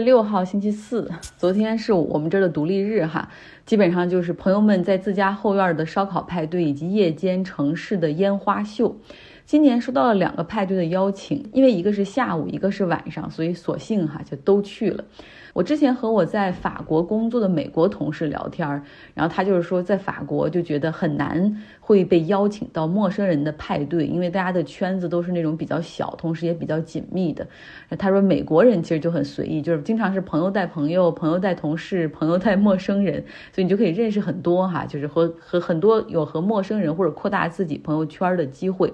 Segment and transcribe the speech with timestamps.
[0.00, 3.28] 六号星期四，昨天是我们这儿的独立日哈，
[3.64, 8.96] 基本上就是朋友们在自家后院的烧烤派对以及夜间城市的烟花秀。
[9.44, 15.04] 今年收到了两个派对的邀请，因为一个是下午，一个是晚上，所以索性哈就都去了。
[15.56, 18.82] 我之前和我在法国工作的美国同事聊天儿，
[19.14, 27.48] 然后他就是说，在法国就觉得很难会被邀请到陌生人的派对，因为大家的圈子都是那种比较小，同时也比较紧密的。
[27.98, 38.92] 他说美国人其实就很随意，就是经常是朋友带朋友，朋友带同事，朋友带陌生人，所以你就可以认识很多哈，就是和和很多有和陌生人或者扩大自己朋友圈的机会。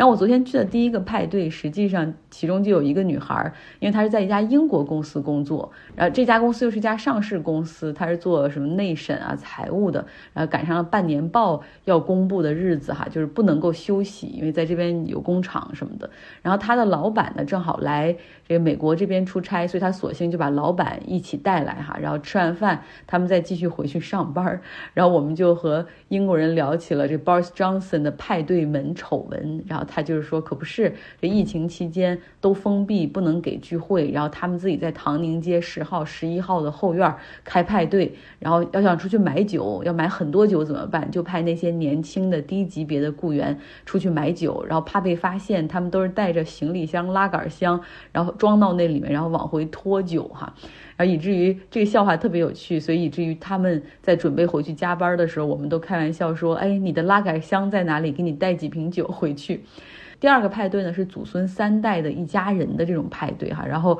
[0.00, 16.08] 然后我昨天去的第一个派对，实际上其中就有一个女孩，因为她是在一家英国公司工作，然后这家公司又是一家上市公司，她是做什么内审啊、财务的，然后赶上了半年报要公布的日子哈，就是不能够休息，因为在这边有工厂什么的。
[16.40, 18.16] 然后她的老板呢正好来
[18.50, 24.60] 这美国这边出差，所以他索性就把老板一起带来哈，然后吃完饭他们再继续回去上班。
[24.94, 29.84] 然后我们就和英国人聊起了这 Boris Johnson 的派对门丑闻，然后。
[29.92, 41.10] 他就是说，可不是这疫情期间都封闭，不能给聚会，然后他们自己在唐宁街十号、十一号的后院开派对，然后要想出去买酒，要买很多酒怎么办？
[41.10, 47.80] 就派那些年轻的低级别的雇员出去买酒，然后怕被发现，他们都是带着行李箱、拉杆箱，
[48.12, 50.50] 然后装到那里面，然后往回拖酒哈，
[50.96, 58.10] 然后以至于这个笑话特别有趣，所以以至于他们在准备回去加班的时候，我们都开玩笑说：“哎，你的拉杆箱在哪里？
[58.10, 59.62] 给你带几瓶酒回去。”
[60.18, 63.98] 第二个派对呢是祖孙三代的一家人的这种派对哈，然后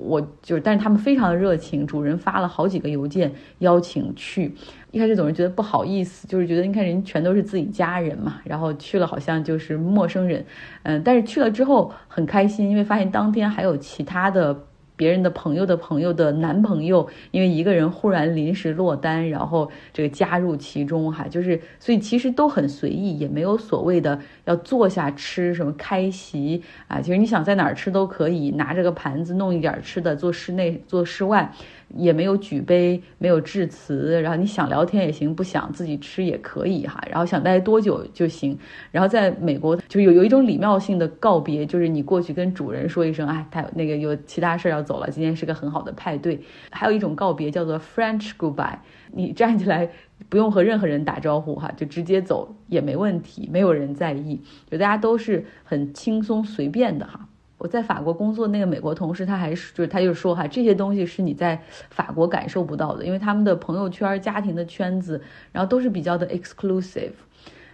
[0.00, 4.54] 我就是，但是他们非常的热情，主人发了好几个邮件邀请去，
[4.90, 10.44] 一开始总是觉得不好意思，就是觉得你看人全都是自己家人嘛，然后去了好像就是陌生人，
[10.84, 14.64] 嗯，但是去了之后很开心，因为发现当天还有其他的。
[15.00, 31.50] 别人的朋友的朋友的男朋友，因为一个人忽然临时落单，然后这个加入其中哈，就是所以其实都很随意，也没有所谓的要坐下吃什么开席啊，其实你想在哪儿吃都可以，拿着个盘子弄一点吃的，做室内做室外。
[31.96, 38.58] 也没有举杯，没有致辞，然后你想聊天也行，不想自己吃也可以哈，然后想待多久就行。
[38.90, 46.40] 然后在美国就有有一种礼貌性的告别，就是你过去跟主人说一声，哎，他那个有其他事要走了，今天是个很好的派对。
[46.70, 48.78] 还有一种告别叫做 French goodbye，
[49.12, 49.90] 你站起来
[50.28, 54.40] 不用和任何人打招呼哈，就直接走也没问题，没有人在意，
[54.70, 57.26] 就大家都是很轻松随便的哈。
[57.60, 61.60] 我在法国工作那个美国同事，他还是就是他就说哈，这些东西是你在
[61.90, 65.20] 法国感受不到的，因为他们的朋友圈、家庭的圈子，
[65.52, 67.12] 然后都是比较的 exclusive。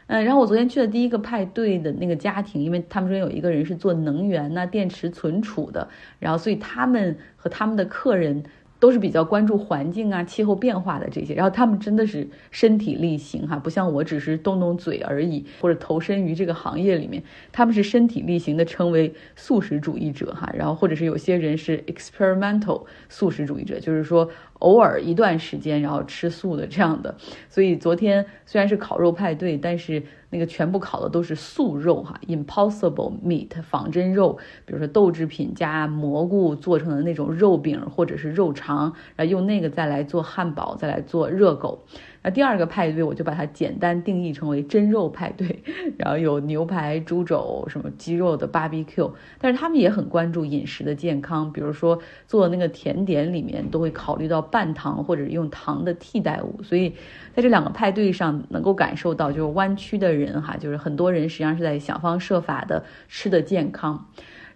[0.08, 8.42] 嗯，然后我昨天去的第一个派对的那个家庭，因为他们中间有一个人是做能源呐、电池存储的，然后所以他们和他们的客人。
[8.78, 17.22] 都是比较关注环境啊、气候变化的这些，然后他们真的是身体力行哈，不像我只是动动嘴而已，或者投身于这个行业里面，
[17.52, 24.30] 他们是身体力行的称为素食主义者哈，然后或者是有些人是 experimental 素食主义者，就是说。
[24.60, 27.14] 偶尔一段时间，然后吃素的这样的，
[27.50, 41.84] 所以昨天虽然是烤肉派对，但是那个全部烤的都是素肉哈，impossible meat 仿真肉，比如说豆制品加蘑菇做成的那种肉饼或者是肉肠，然后用那个再来做汉堡，再来做热狗。
[42.26, 45.62] 那第二个派对，我就把它简单定义成为真肉派对，
[45.96, 56.92] 然后有牛排、猪肘、什么鸡肉的 barbecue，但是他们也很关注饮食的健康，比如说做那个甜点里面都会考虑到半糖或者用糖的替代物，所以
[57.32, 64.04] 在这两个派对上能够感受到，就是湾区的人哈，就是很多人实际上是在想方设法的吃的健康。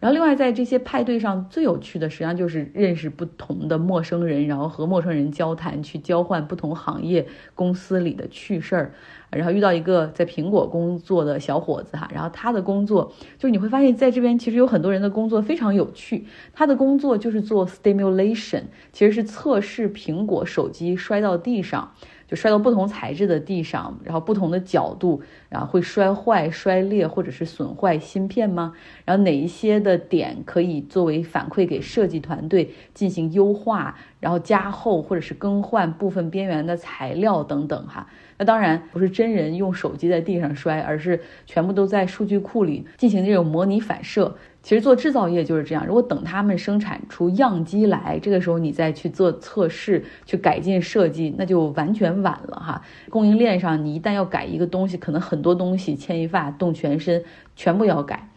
[0.00, 8.94] 然后，另外在这些派对上最有趣的，实际上就是认识不同的陌生人，然后和陌生人交谈，去交换不同行业公司里的趣事儿。
[9.30, 16.24] 然后遇到一个在苹果工作的小伙子哈，然后他的工作就是你会发现在这边其实有很多人的工作非常有趣。
[16.54, 18.62] 他的工作就是做 stimulation，
[18.92, 21.92] 其实是测试苹果手机摔到地上。
[22.30, 28.72] 就摔到不同材质的地上，然后不同的角度，然后会摔坏、摔裂或者是损坏芯片吗？
[29.04, 38.06] 然后哪一些的点可以作为反馈给设计团队进行优化，然后加厚或者是更换部分边缘的材料等等哈？
[38.40, 44.34] 那当然不是真人用手机在地上摔，而是全部都在数据库里进行这种模拟反射。
[44.62, 52.80] 其实做制造业就是这样，如果等他们生产出样机来，这个时候你再去做测试、去改进设计，那就完全晚了哈。
[53.10, 57.22] 供应链上，你一旦要改一个东西，可能很多东西牵一发动全身，
[57.54, 58.30] 全部要改。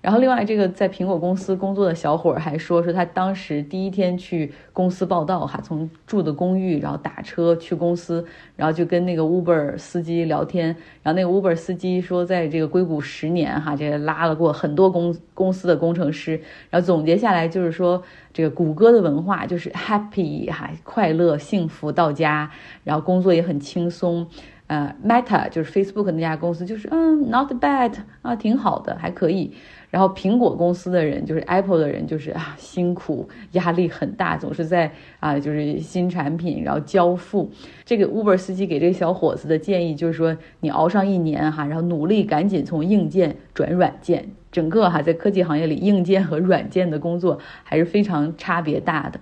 [0.00, 8.24] 然后另外这个在苹果公司工作的小伙儿还说，说他当时第一天去公司报道哈，从住的公寓然后打车去公司，
[8.54, 10.68] 然后就跟那个 Uber 司机聊天，
[11.02, 16.40] 然后那个 Uber 司机说，在这个硅谷十年哈，这拉了过很多公公司的工程师，
[16.70, 18.00] 然后总结下来就是说，
[18.32, 22.48] 这个谷歌的文化就是 happy 哈，快乐幸福到家，
[22.84, 24.26] 然后工作也很轻松。
[24.68, 27.90] 呃，Meta 就是 Facebook 那家公司，就是嗯，not bad
[28.20, 29.54] 啊，挺好的，还可以。
[29.90, 37.50] 然后苹果公司的人，就是 Apple 的人，就是啊，辛苦，压力很大，总是在啊，就是新产品，然后交付。
[37.84, 44.28] 这个 Uber 司机给这个小伙子的建议就是说，你熬上一年哈，然后努力赶紧从硬件转软件。
[44.50, 49.20] 整个哈，在科技行业里，硬件和软件的工作还是非常差别大的。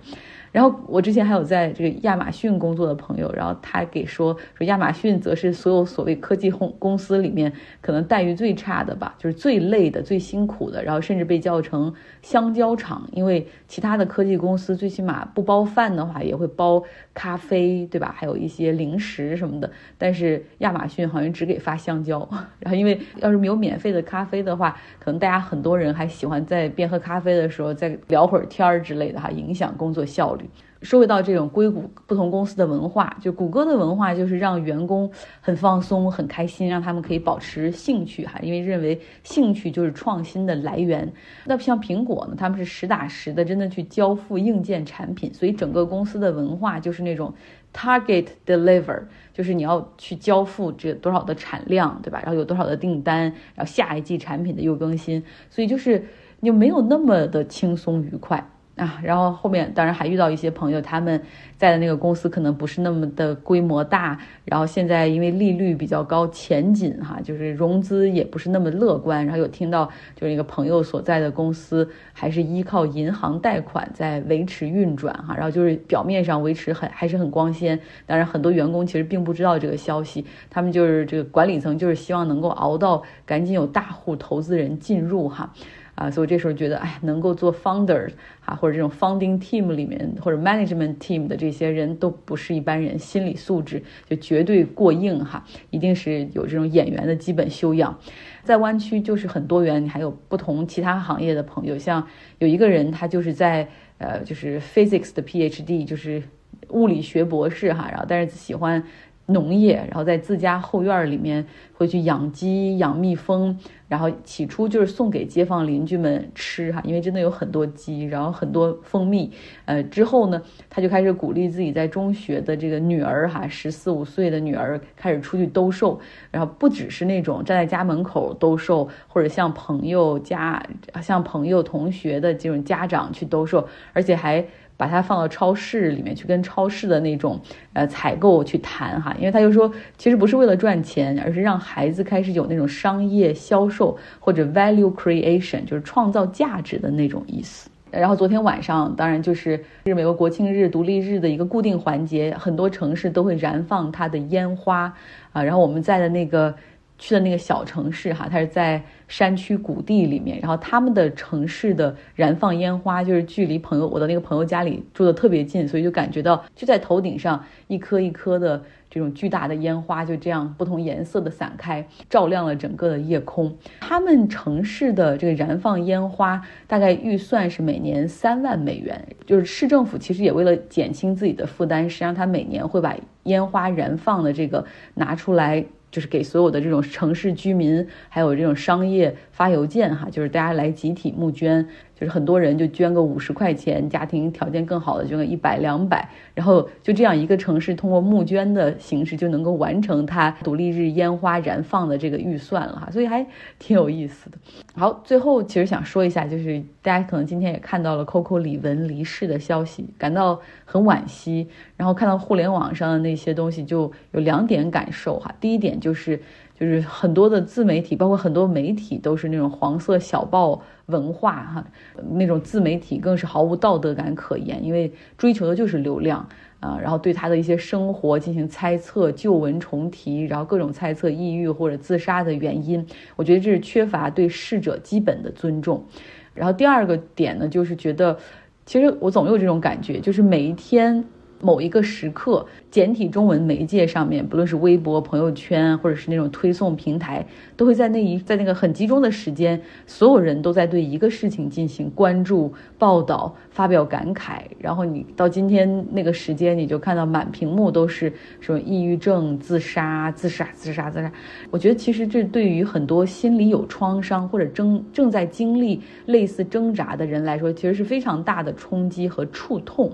[0.57, 11.93] 然后我之前还有在这个亚马逊工作的朋友，然后他给说说亚马逊则是所有所谓科技公公司里面可能待遇最差的吧，就是最累的、最辛苦的，然后甚至被叫成
[12.23, 16.83] 香蕉厂，因为其他的科技公司最起码不包饭的话也会包
[17.13, 18.11] 咖啡，对吧？
[18.17, 19.69] 还有一些零食什么的，
[19.99, 22.27] 但是亚马逊好像只给发香蕉。
[22.57, 30.46] 然后因为要是没有免费的咖啡的话，可能大家很多人还喜欢在边喝咖啡的时候再聊会儿天儿之类的哈，影响工作效率。
[30.83, 35.11] 说回到这种硅谷不同公司的文化，就谷歌的文化就是让员工
[35.41, 41.11] 很放松、很开心，让他们可以保持兴趣哈，因为认为兴趣就是创新的来源。
[41.45, 47.33] 那像苹果呢，他们是实打实的，真的去交付硬件产品，所以整个公司的文化就是那种
[47.73, 49.01] target deliver，
[49.33, 52.19] 就是你要去交付这多少的产量，对吧？
[52.21, 53.23] 然后有多少的订单，
[53.55, 56.05] 然后下一季产品的又更新，所以就是
[56.43, 58.47] 就没有那么的轻松愉快。
[58.77, 61.21] 啊，然后后面当然还遇到一些朋友，他们
[61.57, 85.51] 在的那个公司可能不是那么的规模大，然后现在因为利率比较高，前景哈就是融资也不是那么乐观，然后有听到就是一个朋友所在的公司还是依靠银行贷款在维持运转哈，然后就是表面上维持很还是很光鲜，当然很多员工其实并不知道这个消息，他们就是这个管理层就是希望能够熬到赶紧有大户投资人进入哈。
[85.97, 88.07] 啊所以这时候觉得，哎，能够做 founder
[88.45, 97.97] 啊，或者这种 founding team 里面或者 management team 的这些人都不是一般人，心理素质就绝对过硬哈，一定是有这种演员的基本修养。
[98.43, 102.07] 在湾区就是很多元，你还有不同其他行业的朋友，像
[102.37, 103.67] 有一个人他就是在
[103.97, 106.21] 呃就是 physics 的 PhD，就是
[106.69, 108.83] 物理学博士哈，然后但是喜欢。
[109.27, 113.57] 农业，然后在自家后院里面会去养鸡、养蜜蜂，
[113.87, 119.29] 然后起初就是送给街坊邻居们吃哈，因为真的有很多鸡，然后很多蜂蜜。
[119.65, 125.99] 呃，之后呢，他就开始鼓励自己在中学的这个女儿哈，十四五岁的女儿开始出去兜售，
[126.31, 130.65] 然后不只是那种站在家门口兜售，或者像朋友家、
[131.01, 134.45] 像朋友同学的这种家长去兜售，而且还。
[134.77, 137.37] 把它放到超市里面去，跟超市的那种
[137.73, 147.69] 呃采购去谈哈，因为他就说，其实不是为了赚钱，而是让孩子开始有那种商业销售或者 value creation，就是创造价值的那种意思。
[147.89, 154.93] 然后昨天晚上，当然就是是美国国庆日、独立日的一个固定环节，很多城市都会燃放它的烟花
[155.31, 155.41] 啊。
[155.41, 156.53] 然后我们在的那个。
[156.97, 173.55] 去的那个小城市哈，它是在山区谷地里面，然后他们的城市的燃放烟花就是距离朋友我的那个朋友家里住的特别近，所以就感觉到就在头顶上一颗一颗的这种巨大的烟花就这样不同颜色的散开，照亮了整个的夜空。
[173.79, 185.63] 他们城市的这个燃放烟花大概预算是每年三万美元，就是市政府其实也为了减轻自己的负担，实际上他每年会把烟花燃放的这个拿出来。
[185.91, 191.67] 就是给所有的这种城市居民，还有这种商业发邮件哈，就是大家来集体募捐。
[191.99, 203.25] 就是很多人就捐个五十块钱，家庭条件更好的捐个一百两百，然后就这样一个城市通过募捐的形式就能够完成它独立日烟花燃放的这个预算了哈，所以还
[203.57, 204.37] 挺有意思的。
[204.75, 211.47] 好，最后其实想说一下，就是大家可能今天也看到了 Coco 李玟离世的消息，感到很惋惜。
[211.75, 215.33] 然后看到互联网上的那些东西，就有两点感受哈。
[215.41, 216.21] 第一点就是。
[216.59, 221.65] 就是很多的自媒体，包括很多媒体，都是那种黄色小报文化哈，
[222.09, 226.27] 那种自媒体更是毫无道德感可言，因为追求的就是流量
[226.59, 232.83] 啊，然后对他的一些生活进行猜测、旧闻重提，然后各种猜测抑郁或者自杀的原因，
[233.15, 235.85] 我觉得这是缺乏对逝者基本的尊重。
[236.33, 238.17] 然后第二个点呢，就是觉得，
[238.65, 241.05] 其实我总有这种感觉，就是每一天。
[241.39, 247.25] 某一个时刻，简体中文媒介上面，不论是微博、朋友圈，或者是那种推送平台，
[247.55, 254.41] 都会在那一在那个很集中的时间，所有人都在对一个事情进行关注、报道、发表感慨。
[254.59, 261.11] 然后你到今天那个时间，你就看到满屏幕都是什么抑郁症、自杀、自杀、自杀、自杀。
[261.51, 269.91] 我觉得其实这对于很多心理有创伤或者正正在经历类似挣扎的人来说，其实是非常大的冲击和触痛。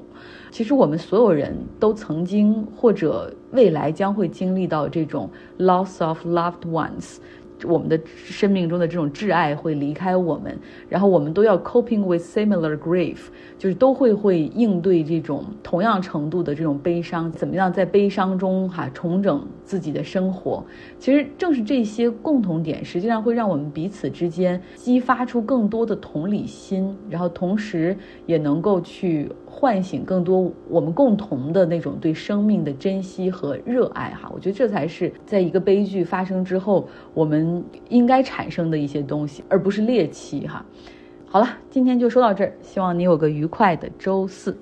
[0.54, 7.16] 其实我们所有人都曾经或者未来将会经历到这种 loss of loved ones。
[7.66, 10.58] 我们的生命中的这种挚爱会离开我们，
[10.90, 13.18] 然后我们都要 coping with similar grief，
[13.58, 20.64] 就是都会会应对这种同样程度的这种悲伤，怎么样在悲伤中哈重整自己的生活？
[21.00, 29.30] 其实正是这些共同点，实际上会让我们彼此之间激发出更多的同理心，然后同时也能够去。
[29.56, 37.53] 唤醒更多我们共同的那种对生命的珍惜和热爱哈，我觉得这才是在一个悲剧发生之后我们
[37.90, 40.66] 应该产生的一些东西，而不是猎奇哈。
[41.28, 44.56] 好了，今天就说到这儿，希望你有个愉快的周四。